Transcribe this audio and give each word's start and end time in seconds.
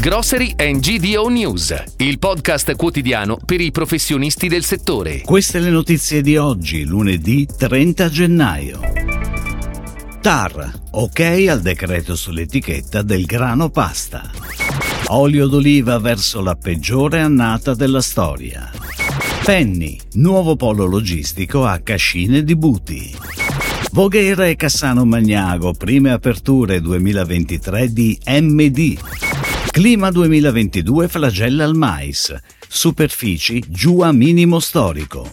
Grocery 0.00 0.54
and 0.56 0.78
GDO 0.78 1.26
News, 1.26 1.74
il 1.96 2.20
podcast 2.20 2.76
quotidiano 2.76 3.36
per 3.44 3.60
i 3.60 3.72
professionisti 3.72 4.46
del 4.46 4.62
settore. 4.62 5.22
Queste 5.22 5.58
le 5.58 5.70
notizie 5.70 6.22
di 6.22 6.36
oggi, 6.36 6.84
lunedì 6.84 7.44
30 7.44 8.08
gennaio. 8.08 8.80
TAR, 10.20 10.82
ok 10.92 11.46
al 11.48 11.60
decreto 11.62 12.14
sull'etichetta 12.14 13.02
del 13.02 13.24
grano 13.24 13.70
pasta. 13.70 14.30
Olio 15.08 15.48
d'oliva 15.48 15.98
verso 15.98 16.42
la 16.42 16.54
peggiore 16.54 17.20
annata 17.20 17.74
della 17.74 18.00
storia. 18.00 18.70
Penny, 19.42 19.98
nuovo 20.12 20.54
polo 20.54 20.84
logistico 20.84 21.66
a 21.66 21.76
Cascine 21.78 22.44
di 22.44 22.54
Buti. 22.54 23.16
Voghera 23.90 24.46
e 24.46 24.54
Cassano 24.54 25.04
Magnago, 25.04 25.72
prime 25.72 26.12
aperture 26.12 26.80
2023 26.80 27.92
di 27.92 28.16
MD. 28.26 28.96
Clima 29.70 30.10
2022 30.10 31.08
flagella 31.08 31.64
al 31.64 31.74
mais. 31.74 32.34
Superfici 32.68 33.62
giù 33.68 34.00
a 34.00 34.12
minimo 34.12 34.58
storico. 34.58 35.30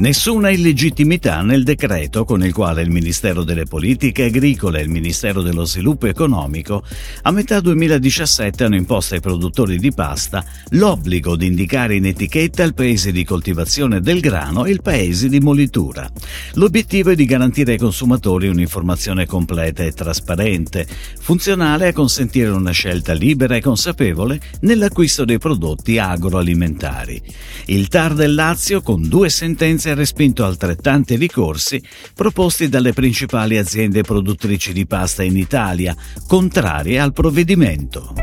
Nessuna 0.00 0.48
illegittimità 0.48 1.42
nel 1.42 1.62
decreto 1.62 2.24
con 2.24 2.42
il 2.42 2.54
quale 2.54 2.80
il 2.80 2.88
Ministero 2.88 3.44
delle 3.44 3.64
Politiche 3.64 4.24
Agricole 4.24 4.80
e 4.80 4.84
il 4.84 4.88
Ministero 4.88 5.42
dello 5.42 5.66
Sviluppo 5.66 6.06
Economico 6.06 6.82
a 7.20 7.30
metà 7.30 7.60
2017 7.60 8.64
hanno 8.64 8.76
imposto 8.76 9.12
ai 9.12 9.20
produttori 9.20 9.76
di 9.76 9.92
pasta 9.92 10.42
l'obbligo 10.70 11.36
di 11.36 11.48
indicare 11.48 11.96
in 11.96 12.06
etichetta 12.06 12.62
il 12.62 12.72
paese 12.72 13.12
di 13.12 13.24
coltivazione 13.24 14.00
del 14.00 14.20
grano 14.20 14.64
e 14.64 14.70
il 14.70 14.80
paese 14.80 15.28
di 15.28 15.38
molitura. 15.38 16.10
L'obiettivo 16.54 17.10
è 17.10 17.14
di 17.14 17.26
garantire 17.26 17.72
ai 17.72 17.78
consumatori 17.78 18.48
un'informazione 18.48 19.26
completa 19.26 19.82
e 19.82 19.92
trasparente, 19.92 20.86
funzionale 21.20 21.88
a 21.88 21.92
consentire 21.92 22.48
una 22.48 22.70
scelta 22.70 23.12
libera 23.12 23.54
e 23.54 23.60
consapevole 23.60 24.40
nell'acquisto 24.60 25.26
dei 25.26 25.36
prodotti 25.36 25.98
agroalimentari. 25.98 27.20
Il 27.66 27.88
TAR 27.88 28.14
del 28.14 28.32
Lazio, 28.32 28.80
con 28.80 29.06
due 29.06 29.28
sentenze 29.28 29.88
ha 29.90 29.94
respinto 29.94 30.44
altrettanti 30.44 31.16
ricorsi 31.16 31.82
proposti 32.14 32.68
dalle 32.68 32.92
principali 32.92 33.58
aziende 33.58 34.02
produttrici 34.02 34.72
di 34.72 34.86
pasta 34.86 35.22
in 35.22 35.36
Italia, 35.36 35.94
contrarie 36.26 36.98
al 36.98 37.12
provvedimento. 37.12 38.14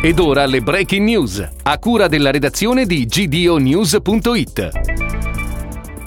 Ed 0.00 0.20
ora 0.20 0.46
le 0.46 0.60
breaking 0.60 1.04
news, 1.04 1.48
a 1.62 1.78
cura 1.78 2.06
della 2.06 2.30
redazione 2.30 2.86
di 2.86 3.04
gdonews.it. 3.04 4.97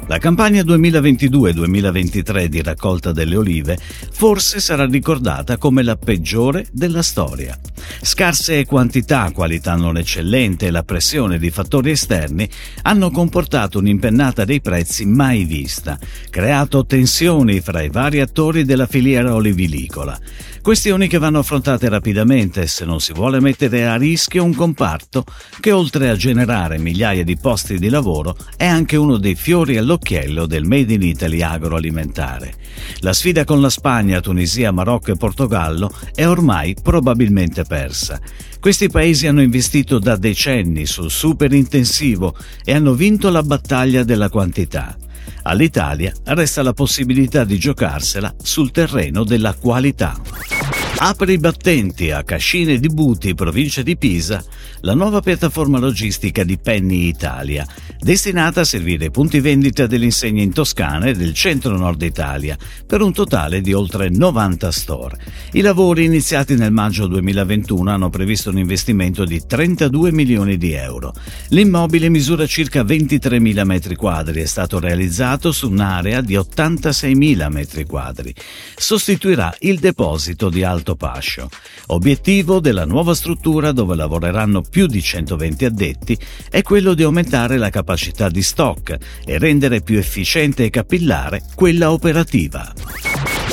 La 0.07 0.17
campagna 0.17 0.61
2022-2023 0.63 2.45
di 2.45 2.61
raccolta 2.61 3.11
delle 3.11 3.35
olive 3.35 3.77
forse 4.11 4.59
sarà 4.59 4.85
ricordata 4.85 5.57
come 5.57 5.83
la 5.83 5.95
peggiore 5.95 6.65
della 6.71 7.01
storia. 7.01 7.57
Scarse 8.01 8.65
quantità, 8.65 9.31
qualità 9.31 9.75
non 9.75 9.97
eccellente 9.97 10.65
e 10.65 10.71
la 10.71 10.83
pressione 10.83 11.37
di 11.37 11.49
fattori 11.49 11.91
esterni 11.91 12.49
hanno 12.81 13.09
comportato 13.09 13.79
un'impennata 13.79 14.43
dei 14.43 14.59
prezzi 14.59 15.05
mai 15.05 15.45
vista, 15.45 15.97
creato 16.29 16.85
tensioni 16.85 17.61
fra 17.61 17.81
i 17.81 17.89
vari 17.89 18.19
attori 18.19 18.65
della 18.65 18.87
filiera 18.87 19.33
olivilicola. 19.33 20.19
Questioni 20.61 21.07
che 21.07 21.17
vanno 21.17 21.39
affrontate 21.39 21.89
rapidamente 21.89 22.67
se 22.67 22.85
non 22.85 22.99
si 22.99 23.13
vuole 23.13 23.39
mettere 23.39 23.87
a 23.87 23.95
rischio 23.95 24.43
un 24.43 24.53
comparto 24.53 25.25
che 25.59 25.71
oltre 25.71 26.07
a 26.09 26.15
generare 26.15 26.77
migliaia 26.77 27.23
di 27.23 27.35
posti 27.35 27.79
di 27.79 27.89
lavoro 27.89 28.37
è 28.55 28.67
anche 28.67 28.95
uno 28.95 29.17
dei 29.17 29.33
fiori 29.33 29.77
all'occhiello 29.77 30.45
del 30.45 30.65
Made 30.65 30.93
in 30.93 31.01
Italy 31.01 31.41
agroalimentare. 31.41 32.53
La 32.99 33.11
sfida 33.11 33.43
con 33.43 33.59
la 33.59 33.71
Spagna, 33.71 34.21
Tunisia, 34.21 34.71
Marocco 34.71 35.11
e 35.11 35.17
Portogallo 35.17 35.91
è 36.13 36.27
ormai 36.27 36.75
probabilmente 36.79 37.63
persa. 37.63 38.19
Questi 38.61 38.89
paesi 38.89 39.25
hanno 39.25 39.41
investito 39.41 39.97
da 39.97 40.15
decenni 40.15 40.85
sul 40.85 41.09
super 41.09 41.51
intensivo 41.51 42.35
e 42.63 42.75
hanno 42.75 42.93
vinto 42.93 43.31
la 43.31 43.41
battaglia 43.41 44.03
della 44.03 44.29
quantità. 44.29 44.95
All'Italia 45.41 46.13
resta 46.25 46.61
la 46.61 46.71
possibilità 46.71 47.43
di 47.43 47.57
giocarsela 47.57 48.35
sul 48.39 48.69
terreno 48.69 49.23
della 49.23 49.55
qualità. 49.55 50.80
Apre 51.03 51.33
i 51.33 51.39
battenti 51.39 52.11
a 52.11 52.23
Cascine 52.23 52.77
di 52.77 52.87
Buti, 52.87 53.33
provincia 53.33 53.81
di 53.81 53.97
Pisa, 53.97 54.43
la 54.81 54.93
nuova 54.93 55.19
piattaforma 55.19 55.79
logistica 55.79 56.43
di 56.43 56.59
Penny 56.59 57.07
Italia, 57.07 57.65
destinata 57.99 58.61
a 58.61 58.65
servire 58.65 59.09
punti 59.09 59.39
vendita 59.39 59.87
delle 59.87 60.05
insegne 60.05 60.43
in 60.43 60.53
Toscana 60.53 61.07
e 61.07 61.15
del 61.15 61.33
centro-nord 61.33 62.03
Italia, 62.03 62.55
per 62.85 63.01
un 63.01 63.13
totale 63.13 63.61
di 63.61 63.73
oltre 63.73 64.09
90 64.09 64.71
store. 64.71 65.17
I 65.53 65.61
lavori 65.61 66.05
iniziati 66.05 66.55
nel 66.55 66.71
maggio 66.71 67.07
2021 67.07 67.89
hanno 67.89 68.11
previsto 68.11 68.51
un 68.51 68.59
investimento 68.59 69.25
di 69.25 69.41
32 69.43 70.11
milioni 70.11 70.55
di 70.55 70.73
euro. 70.73 71.15
L'immobile 71.47 72.09
misura 72.09 72.45
circa 72.45 72.83
23.000 72.83 73.63
metri 73.65 73.95
quadri, 73.95 74.43
è 74.43 74.45
stato 74.45 74.79
realizzato 74.79 75.51
su 75.51 75.67
un'area 75.67 76.21
di 76.21 76.35
86.000 76.35 77.49
metri 77.49 77.85
quadri. 77.87 78.31
Sostituirà 78.75 79.51
il 79.61 79.79
deposito 79.79 80.49
di 80.49 80.63
alto 80.63 80.89
Pascio. 80.95 81.49
Obiettivo 81.87 82.59
della 82.59 82.85
nuova 82.85 83.13
struttura 83.13 83.71
dove 83.71 83.95
lavoreranno 83.95 84.61
più 84.61 84.87
di 84.87 85.01
120 85.01 85.65
addetti 85.65 86.17
è 86.49 86.61
quello 86.61 86.93
di 86.93 87.03
aumentare 87.03 87.57
la 87.57 87.69
capacità 87.69 88.29
di 88.29 88.41
stock 88.41 88.97
e 89.25 89.37
rendere 89.37 89.81
più 89.81 89.97
efficiente 89.97 90.65
e 90.65 90.69
capillare 90.69 91.41
quella 91.55 91.91
operativa. 91.91 93.10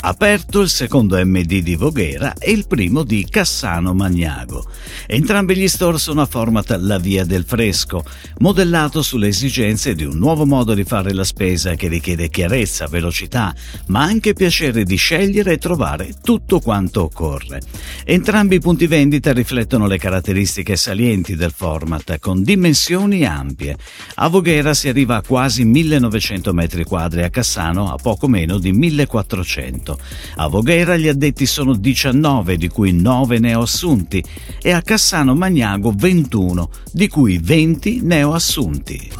Aperto 0.08 0.62
il 0.62 0.70
secondo 0.70 1.22
MD 1.22 1.60
di 1.60 1.76
Voghera 1.76 2.32
e 2.38 2.50
il 2.50 2.66
primo 2.66 3.02
di 3.02 3.26
Cassano 3.28 3.92
Magnago. 3.92 4.64
Entrambi 5.06 5.54
gli 5.54 5.68
store 5.68 5.98
sono 5.98 6.22
a 6.22 6.26
format 6.26 6.78
La 6.80 6.96
Via 6.96 7.26
del 7.26 7.44
Fresco, 7.46 8.02
modellato 8.38 9.02
sulle 9.02 9.28
esigenze 9.28 9.94
di 9.94 10.04
un 10.04 10.16
nuovo 10.16 10.46
modo 10.46 10.72
di 10.72 10.84
fare 10.84 11.12
la 11.12 11.24
spesa 11.24 11.74
che 11.74 11.88
richiede 11.88 12.30
chiarezza, 12.30 12.86
velocità, 12.86 13.54
ma 13.88 14.00
anche 14.00 14.32
piacere 14.32 14.84
di 14.84 14.96
scegliere 14.96 15.52
e 15.52 15.58
trovare 15.58 16.14
tutto 16.22 16.60
quanto 16.60 17.02
occorre. 17.02 17.60
Entrambi 18.04 18.54
i 18.54 18.60
punti 18.60 18.86
vendita 18.86 19.34
riflettono 19.34 19.86
le 19.86 19.98
caratteristiche 19.98 20.76
salienti 20.76 21.36
del 21.36 21.52
format, 21.54 22.18
con 22.18 22.42
dimensioni 22.42 23.26
ampie. 23.26 23.76
A 24.14 24.28
Voghera 24.28 24.72
si 24.72 24.88
arriva 24.88 25.16
a 25.16 25.22
quasi 25.22 25.66
1900 25.66 26.54
metri 26.54 26.84
quadri, 26.84 27.24
a 27.24 27.28
Cassano 27.28 27.92
a 27.92 27.96
poco 27.96 28.26
meno 28.26 28.56
di 28.56 28.72
1400. 28.72 29.96
A 30.36 30.48
Voghera 30.48 30.96
gli 30.96 31.08
addetti 31.08 31.46
sono 31.46 31.74
19, 31.74 32.56
di 32.56 32.68
cui 32.68 32.92
9 32.92 33.38
neoassunti, 33.38 34.22
e 34.60 34.70
a 34.72 34.82
Cassano 34.82 35.34
Magnago 35.34 35.92
21, 35.96 36.70
di 36.92 37.08
cui 37.08 37.38
20 37.38 38.00
neoassunti. 38.02 39.10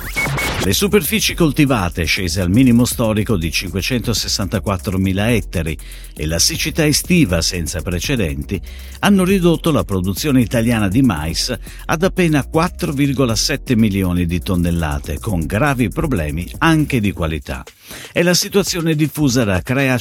Le 0.64 0.72
superfici 0.72 1.34
coltivate 1.34 2.04
scese 2.04 2.40
al 2.40 2.50
minimo 2.50 2.84
storico 2.84 3.36
di 3.36 3.48
564.000 3.48 5.28
ettari 5.28 5.78
e 6.14 6.26
la 6.26 6.40
siccità 6.40 6.84
estiva 6.84 7.40
senza 7.40 7.80
precedenti 7.80 8.60
hanno 8.98 9.24
ridotto 9.24 9.70
la 9.70 9.84
produzione 9.84 10.40
italiana 10.40 10.88
di 10.88 11.00
mais 11.00 11.56
ad 11.86 12.02
appena 12.02 12.44
4,7 12.52 13.78
milioni 13.78 14.26
di 14.26 14.40
tonnellate, 14.40 15.20
con 15.20 15.46
gravi 15.46 15.88
problemi 15.88 16.50
anche 16.58 17.00
di 17.00 17.12
qualità. 17.12 17.64
È 18.12 18.20
la 18.22 18.34
situazione 18.34 18.94
diffusa 18.94 19.44
da 19.44 19.62
Crea 19.62 19.96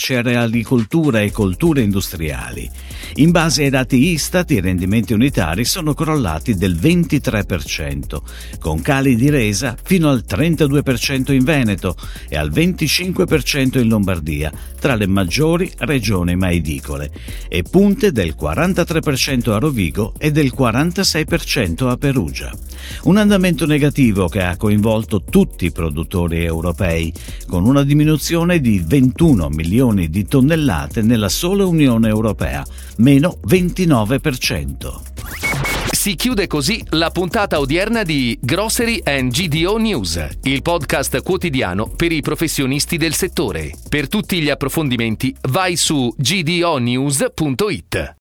Cerealicoltura 0.67 1.22
e 1.22 1.31
Colture 1.31 1.81
Industriali. 1.81 2.69
In 3.16 3.31
base 3.31 3.63
ai 3.63 3.69
dati 3.69 4.11
Istat, 4.11 4.51
i 4.51 4.59
rendimenti 4.59 5.13
unitari 5.13 5.63
sono 5.63 5.94
crollati 5.94 6.55
del 6.55 6.75
23%, 6.75 8.17
con 8.59 8.81
cali 8.81 9.16
di 9.16 9.29
resa 9.29 9.77
fino 9.81 10.09
al 10.09 10.25
32% 10.27 11.31
in 11.31 11.45
Veneto 11.45 11.95
e 12.27 12.35
al 12.35 12.51
25% 12.51 13.79
in 13.79 13.88
Lombardia, 13.88 14.51
tra 14.77 14.95
le 14.95 15.07
maggiori 15.07 15.72
regioni 15.77 16.35
maidicole, 16.35 17.11
e 17.47 17.63
punte 17.63 18.11
del 18.11 18.35
43% 18.38 19.51
a 19.51 19.59
Rovigo 19.59 20.13
e 20.17 20.31
del 20.31 20.51
46% 20.56 21.88
a 21.88 21.95
Perugia. 21.95 22.53
Un 23.03 23.18
andamento 23.18 23.65
negativo 23.65 24.27
che 24.27 24.44
ha 24.44 24.57
coinvolto 24.57 25.24
tutti 25.24 25.65
i 25.65 25.71
produttori 25.71 26.44
europei, 26.44 27.12
con 27.47 27.65
una 27.65 27.83
diminuzione 27.83 28.59
di 28.59 28.83
21 28.86 29.50
milioni 29.50 30.09
di 30.09 30.25
tonnellate 30.25 30.56
nella 31.01 31.30
sola 31.30 31.65
Unione 31.65 32.07
Europea, 32.07 32.65
meno 32.98 33.39
29%. 33.48 35.00
Si 35.92 36.15
chiude 36.15 36.48
così 36.48 36.83
la 36.92 37.12
puntata 37.12 37.59
odierna 37.59 38.04
di 38.04 38.38
Grocery 38.42 39.01
and 39.04 39.31
GDO 39.31 39.77
News, 39.77 40.25
il 40.44 40.62
podcast 40.62 41.21
quotidiano 41.21 41.88
per 41.88 42.12
i 42.12 42.21
professionisti 42.21 42.98
del 42.98 43.13
settore. 43.13 43.74
Per 43.89 44.07
tutti 44.07 44.39
gli 44.39 44.50
approfondimenti 44.50 45.36
vai 45.50 45.75
su 45.75 46.13
gdonews.it. 46.15 48.15